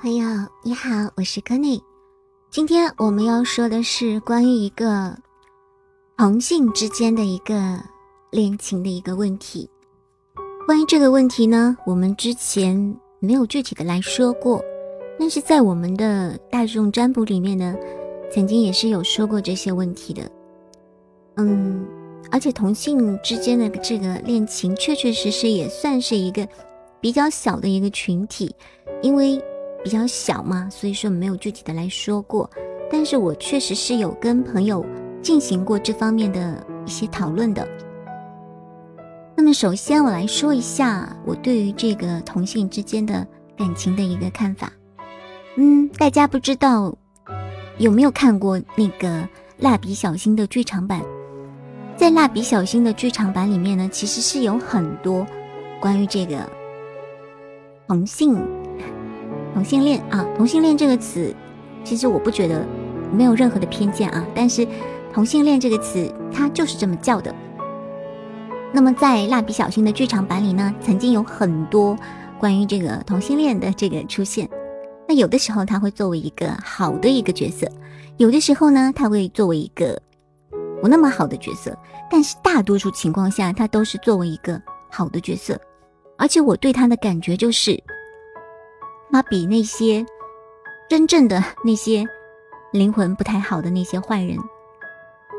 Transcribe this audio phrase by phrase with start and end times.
[0.00, 0.28] 朋友
[0.62, 1.82] 你好，我是柯内。
[2.52, 5.18] 今天我们要说的是关于一个
[6.16, 7.80] 同性之间的一个
[8.30, 9.68] 恋情的一个问题。
[10.64, 14.62] 关于这个问题呢，我们之前没有具体的来说过，
[15.18, 17.74] 但是在我们的大众占卜里面呢，
[18.30, 20.22] 曾经也是有说过这些问题的。
[21.38, 21.84] 嗯，
[22.30, 26.46] 而且同性之间的这个恋情，确确实实也算是一个
[27.00, 28.54] 比较小的一个群体，
[29.02, 29.42] 因为。
[29.88, 32.48] 比较小嘛，所以说没有具体的来说过。
[32.90, 34.84] 但是我确实是有跟朋友
[35.22, 37.66] 进行过这方面的一些讨论的。
[39.34, 44.70] 那么首先我来说一下我对于这个同性之间的感情的一个看法。
[45.56, 46.94] 嗯，大家不知道
[47.78, 51.00] 有没有看过那个蜡笔小新的剧场版？
[51.96, 55.26] 在蜡笔小新的剧场版里面呢，其实是有很多
[55.80, 56.46] 关于这个
[57.86, 58.38] 同性。
[59.54, 61.34] 同性恋啊，同性恋这个词，
[61.82, 62.64] 其实我不觉得
[63.12, 64.24] 没有任何的偏见啊。
[64.34, 64.66] 但是
[65.12, 67.34] 同性恋这个词，它就是这么叫的。
[68.72, 71.96] 那么在蜡笔小新的剧场版里呢，曾经有很多
[72.38, 74.48] 关于这个同性恋的这个出现。
[75.08, 77.66] 那有的时候他会作为一个好的一个角色，
[78.18, 80.00] 有的时候呢他会作为一个
[80.80, 81.76] 不那么好的角色。
[82.10, 85.58] 但是大多数情况下，他都是作为一个好的角色。
[86.16, 87.82] 而且我对他的感觉就是。
[89.10, 90.06] 他比那些
[90.88, 92.06] 真正的那些
[92.72, 94.38] 灵魂不太好的那些坏人，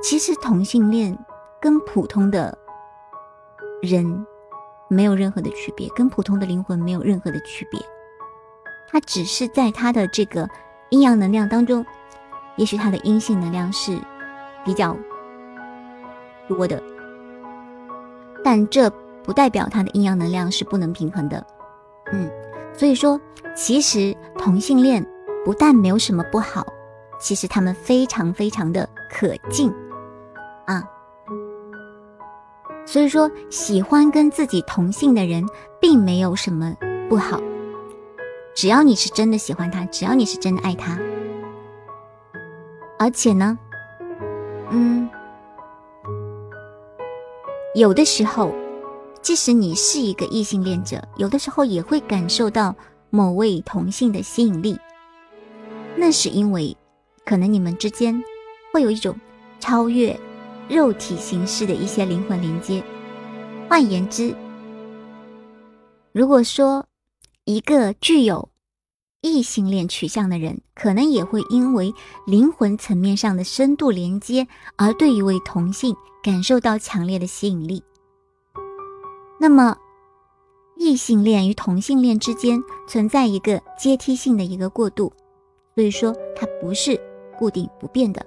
[0.03, 1.17] 其实同性恋
[1.61, 2.57] 跟普通的
[3.81, 4.25] 人
[4.89, 7.79] 没有任何的区别，跟普通的灵魂没有任何的区别。
[8.91, 10.49] 他只是在他的这个
[10.89, 11.85] 阴阳能量当中，
[12.55, 13.97] 也许他的阴性能量是
[14.65, 14.97] 比较
[16.47, 16.81] 多的，
[18.43, 18.89] 但这
[19.23, 21.45] 不代表他的阴阳能量是不能平衡的。
[22.11, 22.29] 嗯。
[22.79, 23.19] 所以说，
[23.53, 25.05] 其实同性恋
[25.43, 26.65] 不但没有什么不好，
[27.19, 29.69] 其实他们非常非常的可敬
[30.65, 30.81] 啊。
[32.85, 35.45] 所以说，喜欢跟自己同性的人，
[35.81, 36.73] 并没有什么
[37.09, 37.41] 不好，
[38.55, 40.97] 只要你是真的喜欢他，只要你是真的爱他，
[42.97, 43.59] 而且呢，
[44.69, 45.09] 嗯，
[47.75, 48.53] 有的时候。
[49.21, 52.75] 即使你是一个异性恋者，有的时候也会感受到
[53.09, 54.77] 某位同性的吸引力。
[55.95, 56.75] 那是因为，
[57.25, 58.23] 可能你们之间
[58.73, 59.15] 会有一种
[59.59, 60.17] 超越
[60.67, 62.83] 肉体形式的一些灵魂连接。
[63.67, 64.33] 换言之，
[66.11, 66.85] 如果说
[67.43, 68.49] 一个具有
[69.21, 71.93] 异性恋取向的人，可能也会因为
[72.25, 74.47] 灵魂层面上的深度连接，
[74.77, 77.83] 而对一位同性感受到强烈的吸引力。
[79.41, 79.77] 那么，
[80.75, 85.11] 异性恋与同性恋之间存在一个阶梯性的一个过渡，
[85.75, 86.99] 所以说它不是
[87.37, 88.21] 固定不变的。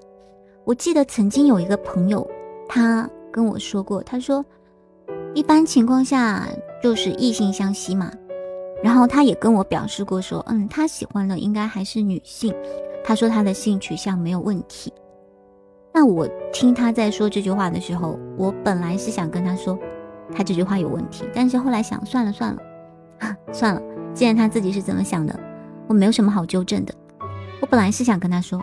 [0.64, 2.26] 我记得曾经有一个朋友，
[2.66, 4.42] 他跟我说过，他说
[5.34, 6.48] 一般情况下
[6.82, 8.10] 就是异性相吸嘛。
[8.82, 12.54] 然后他也跟我表示过说，嗯，他喜欢的应该还是女性。
[13.04, 14.92] 他说他的性取向没有问题。
[15.92, 19.78] 那我听他在说这句话的时候，我本来是想跟他说。
[20.34, 22.62] 他这句话有问题，但是后来想，算了算了，
[23.52, 23.82] 算了。
[24.14, 25.38] 既然他自己是怎么想的，
[25.86, 26.94] 我没有什么好纠正的。
[27.60, 28.62] 我本来是想跟他说，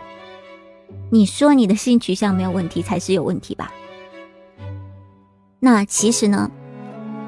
[1.10, 3.72] 你说你的性取向没有问题才是有问题吧？
[5.58, 6.50] 那其实呢，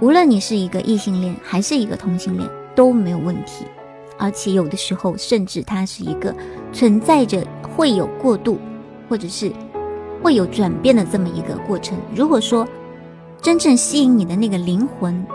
[0.00, 3.64] 无论你是一个异性恋还是一个同性恋都没有问题，
[4.18, 6.34] 而且有的时候甚至它是一个
[6.72, 8.58] 存在着会有过度，
[9.08, 9.52] 或者是
[10.22, 11.98] 会有转变的这么一个过程。
[12.14, 12.66] 如果说，
[13.42, 15.26] 真正吸引你的那个灵魂，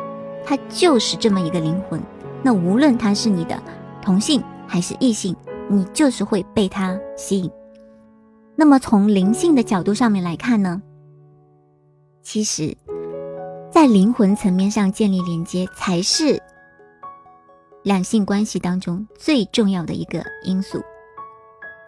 [0.46, 2.02] 它就是这么一个灵魂。
[2.42, 3.62] 那无论他是你的
[4.02, 5.36] 同性还是异性，
[5.68, 7.52] 你就是会被他吸引。
[8.56, 10.82] 那么从灵性的角度上面来看呢，
[12.24, 12.78] 其实，
[13.70, 16.42] 在灵魂层面上建立连接，才是
[17.84, 20.82] 两性关系当中最重要的一个因素。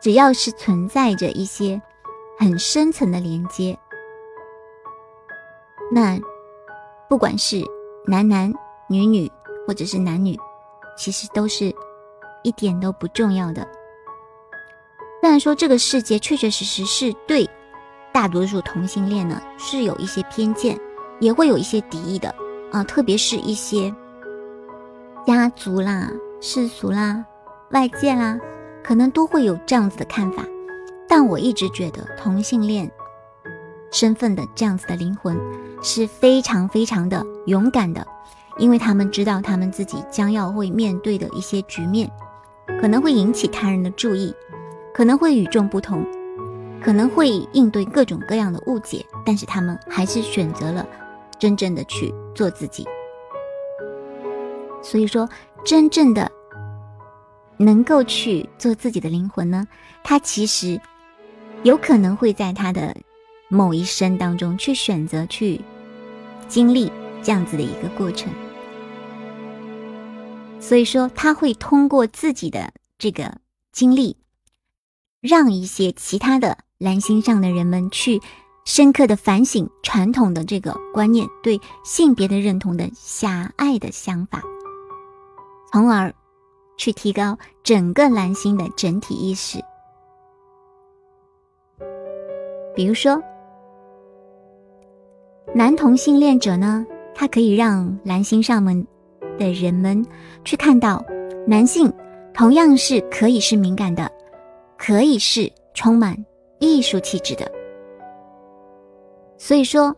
[0.02, 1.82] 只要是存在着一些
[2.38, 3.80] 很深层的连接。
[5.92, 6.20] 那，
[7.10, 7.64] 不管是
[8.06, 8.54] 男男、
[8.88, 9.32] 女女，
[9.68, 10.38] 或者是男女，
[10.98, 11.74] 其实都是
[12.44, 13.68] 一点都不重要的。
[15.22, 17.50] 虽然说这个世界确确实实是对
[18.14, 20.80] 大多数同性恋呢是有一些偏见，
[21.20, 22.34] 也会有一些敌意的
[22.72, 23.94] 啊，特别是一些
[25.26, 27.26] 家族啦、世俗啦、
[27.72, 28.40] 外界啦，
[28.84, 30.44] 可能都会有这样子的看法。
[31.08, 32.90] 但我一直觉得同性恋。
[33.92, 35.38] 身份的这样子的灵魂
[35.82, 38.06] 是非常非常的勇敢的，
[38.58, 42.10] 因为他们知道他们自己将要会面对的一些局面，
[42.80, 44.34] 可能会引起他人的注意，
[44.94, 46.06] 可能会与众不同，
[46.82, 50.86] 可能会应对各种各样的误解，但是他们还是选择了
[51.40, 52.86] 真正的去做自己。
[54.82, 55.28] 所以说，
[55.66, 56.32] 真正的
[57.58, 59.68] 能够去做自己的灵魂呢，
[60.04, 60.80] 他其实
[61.64, 62.96] 有可能会在他的
[63.50, 65.60] 某一生当中去选择去
[66.48, 66.92] 经历
[67.22, 68.32] 这样子的一个过程。
[70.60, 73.38] 所以说，他会通过自己的这个
[73.72, 74.18] 经历，
[75.20, 78.22] 让一些其他的蓝星上的人们去
[78.66, 84.44] 深刻的反省传统的这个观念对性别的认同的狭隘的想法，
[85.72, 86.14] 从而
[86.78, 89.60] 去提高整个蓝星的整体意识。
[92.76, 93.22] 比如说，
[95.54, 98.86] 男同性恋者呢，他可以让蓝星上们。
[99.40, 100.06] 的人们
[100.44, 101.02] 去看到，
[101.48, 101.90] 男性
[102.34, 104.12] 同样是可以是敏感的，
[104.78, 106.14] 可以是充满
[106.60, 107.50] 艺术气质的。
[109.38, 109.96] 所以说，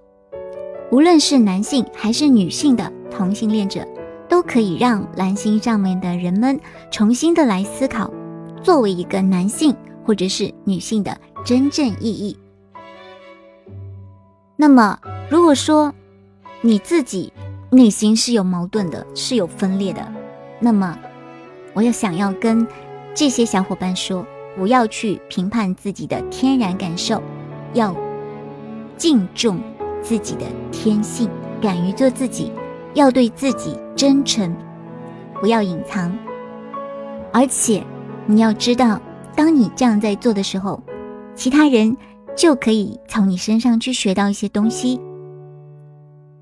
[0.91, 3.83] 无论是男性还是女性的同性恋者，
[4.29, 6.59] 都可以让蓝星上面的人们
[6.91, 8.13] 重新的来思考，
[8.61, 9.75] 作为一个男性
[10.05, 12.37] 或者是女性的真正意义。
[14.55, 14.99] 那么，
[15.31, 15.95] 如果说
[16.59, 17.31] 你自己，
[17.69, 20.05] 内心是有矛盾的，是有分裂的。
[20.59, 20.99] 那么，
[21.73, 22.67] 我要想要跟
[23.15, 27.23] 这些小伙伴说，不要去评判自己的天然感受，
[27.71, 27.95] 要
[28.97, 29.61] 敬重
[30.01, 31.29] 自己的天性，
[31.61, 32.51] 敢于做自己，
[32.93, 34.53] 要对自己真诚，
[35.39, 36.13] 不要隐藏。
[37.31, 37.81] 而且，
[38.25, 38.99] 你要知道，
[39.33, 40.83] 当你这样在做的时候，
[41.35, 41.95] 其他人
[42.35, 44.99] 就可以从你身上去学到一些东西。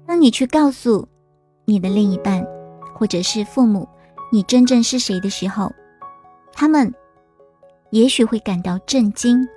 [0.10, 1.08] 当你去告诉。
[1.66, 2.44] 你的另一半，
[2.96, 3.88] 或者是父母，
[4.32, 5.72] 你真正是谁的时候，
[6.52, 6.92] 他们
[7.92, 9.48] 也许会感到震惊，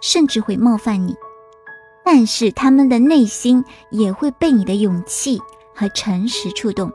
[0.00, 1.14] 甚至会冒犯你，
[2.02, 5.38] 但是他们的内心也会被你的勇气
[5.74, 6.90] 和诚实触动。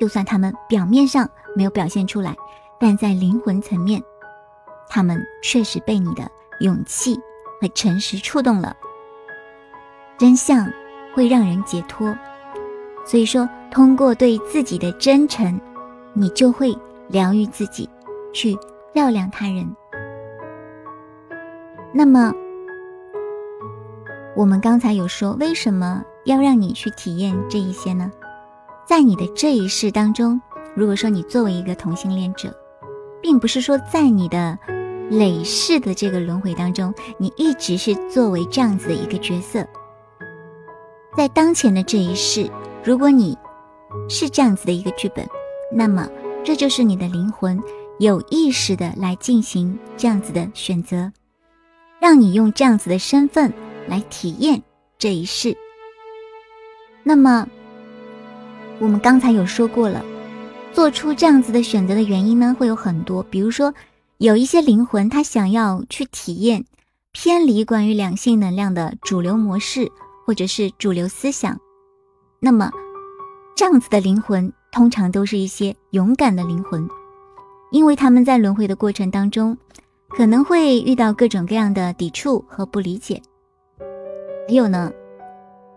[0.00, 2.36] 就算他们表面上没有表现出来，
[2.80, 4.02] 但在灵魂层面，
[4.88, 6.28] 他们确实被你的
[6.58, 7.14] 勇气
[7.60, 8.76] 和诚实触动了。
[10.18, 10.68] 真相
[11.14, 12.14] 会让人解脱。
[13.04, 15.60] 所以说，通过对自己的真诚，
[16.12, 16.76] 你就会
[17.08, 17.88] 疗愈自己，
[18.32, 18.56] 去
[18.94, 19.68] 照亮他人。
[21.92, 22.32] 那么，
[24.36, 28.10] 我们刚才有说，为什么要让你去体验这一些呢？
[28.86, 30.40] 在你的这一世当中，
[30.74, 32.54] 如果说你作为一个同性恋者，
[33.20, 34.58] 并不是说在你的
[35.10, 39.66] 累世的这个轮回当中，你一直是作为这样子的一个角色，
[41.16, 42.50] 在当前的这一世。
[42.84, 43.36] 如果你
[44.08, 45.26] 是这样子的一个剧本，
[45.72, 46.08] 那么
[46.44, 47.60] 这就是你的灵魂
[47.98, 51.12] 有意识的来进行这样子的选择，
[52.00, 53.52] 让你用这样子的身份
[53.88, 54.62] 来体验
[54.98, 55.56] 这一世。
[57.04, 57.46] 那么
[58.78, 60.04] 我们刚才有说过了，
[60.72, 63.72] 做出这样子的选择的原因呢，会有很多，比如说
[64.18, 66.64] 有一些灵魂他想要去体验
[67.12, 69.92] 偏离关于两性能量的主流模式，
[70.24, 71.58] 或者是主流思想。
[72.40, 72.70] 那么，
[73.54, 76.88] 这样子的灵魂通常都是一些勇敢的灵魂，
[77.70, 79.56] 因为他们在轮回的过程当中，
[80.08, 83.20] 可能会遇到各种各样的抵触和不理解。
[84.48, 84.92] 还有呢，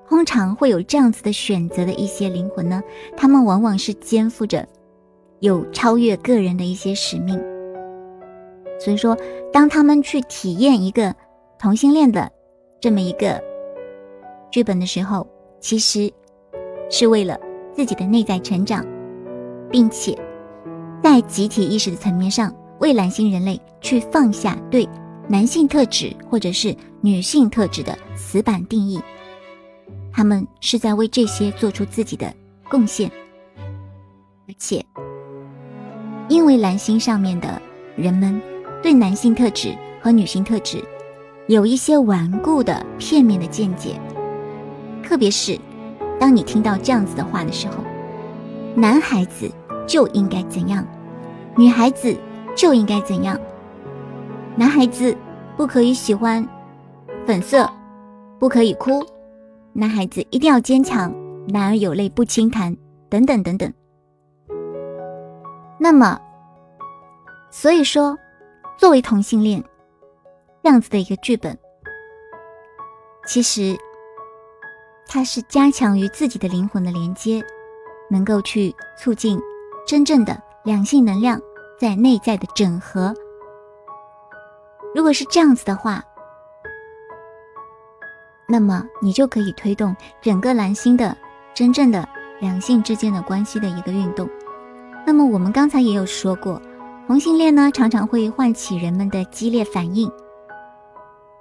[0.09, 2.81] 通常会有这样子的选择的一些灵魂呢，
[3.15, 4.67] 他们往往是肩负着
[5.39, 7.39] 有超越个人的一些使命。
[8.79, 9.15] 所以说，
[9.53, 11.15] 当他们去体验一个
[11.59, 12.29] 同性恋的
[12.81, 13.41] 这么一个
[14.51, 15.27] 剧本的时候，
[15.59, 16.11] 其实。
[16.87, 17.35] 是为了
[17.73, 18.85] 自己的内在成长，
[19.71, 20.15] 并且
[21.03, 24.87] 在集体意识的层面上，为蓝星人类去放下对
[25.27, 29.01] 男性特质或者是女性特质的死板定义。
[30.13, 32.31] 他们是在为这些做出自己的
[32.69, 33.09] 贡献，
[34.47, 34.85] 而且
[36.29, 37.59] 因为蓝星上面的
[37.95, 38.39] 人们
[38.83, 40.83] 对男性特质和女性特质
[41.47, 43.99] 有一些顽固的片面的见解，
[45.05, 45.57] 特别是。
[46.19, 47.75] 当你听到这样子的话的时候，
[48.73, 49.51] 男孩子
[49.85, 50.85] 就应该怎样，
[51.57, 52.15] 女孩子
[52.55, 53.39] 就应该怎样。
[54.55, 55.15] 男孩子
[55.57, 56.47] 不可以喜欢
[57.25, 57.69] 粉色，
[58.39, 59.05] 不可以哭，
[59.73, 61.13] 男孩子一定要坚强，
[61.49, 62.75] 男儿有泪不轻弹，
[63.09, 63.71] 等等等等。
[65.77, 66.17] 那么，
[67.51, 68.17] 所以说，
[68.77, 69.61] 作为同性恋
[70.63, 71.57] 这样子的一个剧本，
[73.27, 73.77] 其实。
[75.07, 77.41] 它是加强与自己的灵魂的连接，
[78.09, 79.39] 能够去促进
[79.87, 81.39] 真正的两性能量
[81.79, 83.13] 在内在的整合。
[84.93, 86.03] 如果是这样子的话，
[88.47, 91.15] 那么你就可以推动整个蓝星的
[91.53, 92.07] 真正的
[92.39, 94.29] 两性之间的关系的一个运动。
[95.05, 96.61] 那么我们刚才也有说过，
[97.07, 100.11] 同性恋呢常常会唤起人们的激烈反应。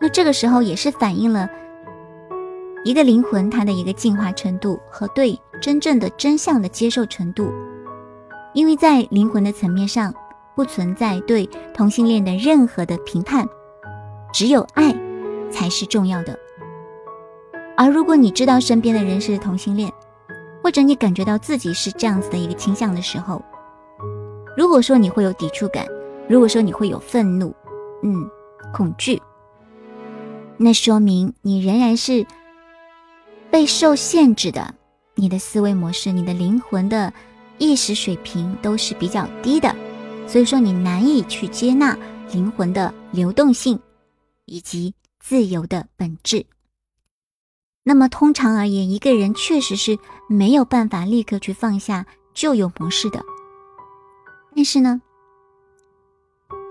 [0.01, 1.49] 那这个时候也是反映了
[2.85, 7.51] 一个灵魂它的一个进化程度和对真正的真相的接受程度。
[8.53, 10.15] 因为在灵魂的层面上
[10.55, 13.49] 不存在对同性恋的任何的评判，
[14.33, 14.95] 只有爱
[15.51, 16.39] 才是重要的。
[17.77, 19.93] 而如果你知道身边的人是同性恋，
[20.63, 23.43] 或者你感觉到自己是这样子的一个倾向的时候，
[24.57, 25.85] 如果说你会有抵触感，
[26.29, 27.53] 如果说你会有愤怒，
[28.05, 28.25] 嗯，
[28.73, 29.21] 恐惧，
[30.57, 32.25] 那说明你仍然是
[33.55, 34.75] 被受限制的，
[35.15, 37.15] 你的思维模式，你的灵魂的
[37.57, 39.73] 意识水平都是比较低的，
[40.27, 41.97] 所以说你难以去接纳
[42.33, 43.79] 灵魂的流动性
[44.47, 46.45] 以及自由的本质。
[47.85, 49.97] 那么，通常而言，一个人确实是
[50.29, 53.25] 没有办法立刻去放下旧有模式的。
[54.57, 55.01] 但是呢，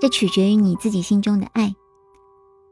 [0.01, 1.73] 这取决于你自己心中的爱，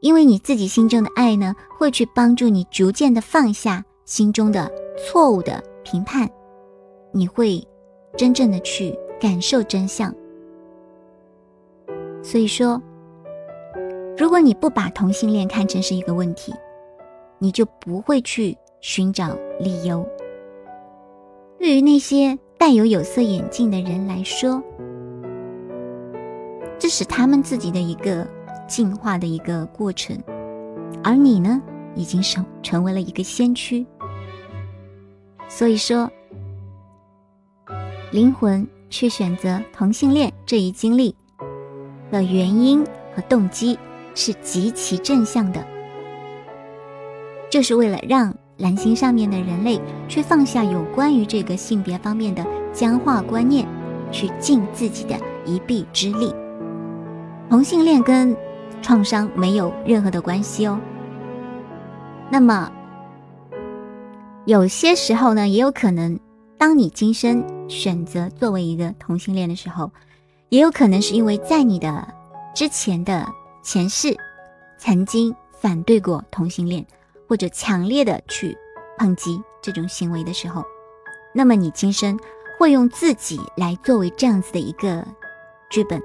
[0.00, 6.28] 因为你自己心中的爱呢，会去帮助你逐渐的放下心中的错误的评判，
[7.12, 7.62] 你会
[8.16, 10.14] 真正的去感受真相。
[12.22, 12.80] 所以说，
[14.16, 16.52] 如果你不把同性恋看成是一个问题，
[17.38, 20.06] 你就不会去寻找理由。
[21.58, 24.62] 对于那些戴有有色眼镜的人来说，
[26.78, 28.26] 这是他们自己的一个
[28.66, 30.16] 进化的一个过程，
[31.04, 31.62] 而你呢，
[31.94, 33.86] 已经成成为了一个先驱。
[35.54, 36.10] 所以说，
[38.10, 41.14] 灵魂去选择同性恋这一经历
[42.10, 42.82] 的原因
[43.14, 43.78] 和动机
[44.14, 45.62] 是极其正向的。
[47.50, 49.78] 就是为了让蓝星上面的人类
[50.08, 53.68] 去放下有关于这个性别方面的僵化观念，
[54.10, 56.34] 去尽自己的一臂之力。
[57.50, 58.34] 同性恋跟
[58.80, 60.80] 创伤没有任何的关系哦。
[62.30, 62.72] 那么
[64.44, 66.18] 有些时候呢，也有可能，
[66.58, 69.90] 当你今生选择作为一个同性恋的时候，
[70.48, 72.06] 也有可能是因为在你的
[72.54, 73.26] 之前的
[73.62, 74.16] 前世
[74.78, 76.86] 曾经反对过同性恋。
[77.28, 78.54] 或者强烈的去
[78.98, 80.62] 抨击这种行为的时候，
[81.32, 82.18] 那么你今生
[82.58, 85.02] 会用自己来作为这样子的一个
[85.70, 85.98] 剧本，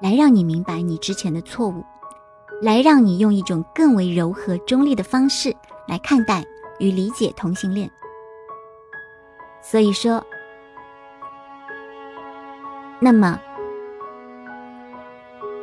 [0.00, 1.84] 来让你明白你之前的错误，
[2.60, 5.54] 来让你用一种更为柔和中立的方式
[5.86, 6.44] 来看待
[6.78, 7.90] 与理解同性恋。
[9.62, 10.24] 所以说，
[13.00, 13.40] 那么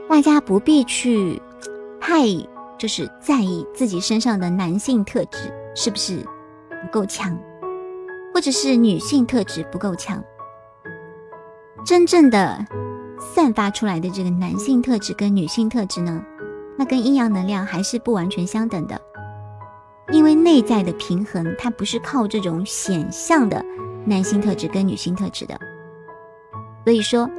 [0.07, 1.41] 大家不必去
[1.99, 2.23] 太。
[2.77, 6.25] 就是在意自己身上的男性特质是不是
[6.69, 7.37] 不够强，
[8.33, 10.23] 或者是女性特质不够强。
[11.85, 12.65] 真正的
[13.19, 16.23] 散发出来的这个男性特质跟女性特质呢，
[16.77, 19.01] 那跟阴阳能量还是不完全相等的。
[20.11, 23.63] 因为内在的平衡，它不是靠这种显象的
[24.05, 25.59] 男性特质跟女性特质的。
[26.83, 27.29] 所以说，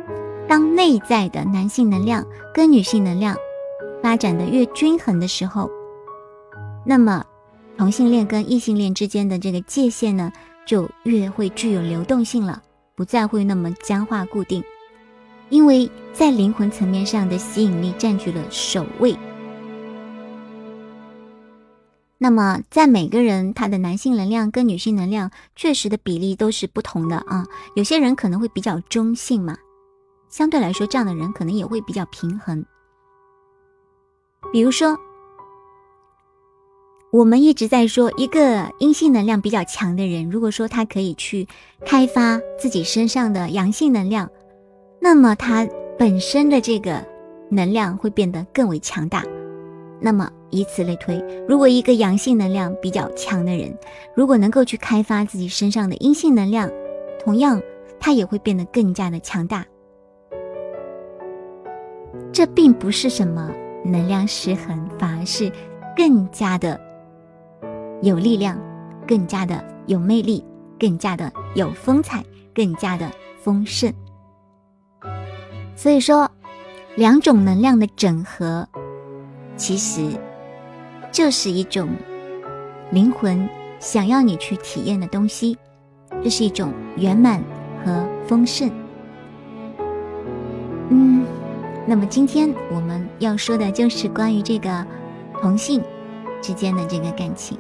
[0.49, 2.25] 当内在的男性能量
[2.55, 3.37] 跟女性能量。
[4.03, 5.71] 发展的越均衡的时候，
[6.87, 7.23] 那么
[7.77, 10.33] 同性恋跟异性恋之间的这个界限呢，
[10.65, 12.63] 就越会具有流动性了，
[12.95, 14.65] 不再会那么僵化固定，
[15.51, 19.15] 因为在灵魂层面上的吸引力占据了首位。
[22.23, 29.57] 那么在每个人他的男性能量跟女性能量确实的比例都是不同的啊，有些人可能会比较中性嘛，
[30.29, 32.63] 相对来说这样的人可能也会比较平衡。
[34.53, 34.99] 比如说，
[37.11, 41.49] 我们一直在说一个阴性能量比较强的人，如果说他可以去
[41.87, 44.29] 开发自己身上的阳性能量，
[45.01, 45.67] 那么他
[45.99, 47.03] 本身的这个
[47.51, 49.25] 能量会变得更为强大。
[49.99, 53.77] 那么以此类推，如果一个阳性能量比较强的人，
[54.15, 56.71] 如果能够去开发自己身上的阴性能量，
[57.25, 57.61] 同样
[57.99, 59.65] 他也会变得更加的强大。
[62.33, 63.51] 这并不是什么。
[63.83, 65.51] 能量失衡，反而是
[65.97, 66.79] 更加的
[68.03, 68.61] 有力量，
[69.09, 70.45] 更加的有魅力，
[70.79, 72.23] 更加的有风采，
[72.55, 73.91] 更加的丰盛。
[75.75, 76.31] 所以说，
[76.95, 78.69] 两种能量的整合，
[79.57, 80.03] 其实
[81.13, 81.89] 就是一种
[82.93, 83.49] 灵魂
[83.79, 85.57] 想要你去体验的东西，
[86.23, 87.43] 这是一种圆满
[87.85, 88.71] 和丰盛。
[90.91, 91.25] 嗯，
[91.87, 94.87] 那么今天我们要说的就是关于这个
[95.41, 95.83] 同性
[96.43, 97.59] 之间的这个感情。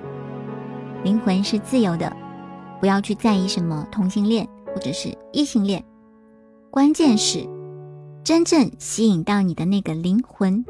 [1.03, 2.15] 灵魂是自由的，
[2.81, 5.83] 不要去在意什么同性恋或者是异性恋，
[6.71, 7.49] 关键是
[8.23, 10.65] 真正吸引到你的那个灵魂，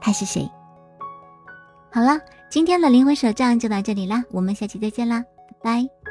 [0.00, 0.48] 他是谁？
[1.94, 2.18] 好了，
[2.48, 5.22] 今天的灵魂手账就到这里啦，我们下期再见啦，
[5.60, 6.01] 拜拜。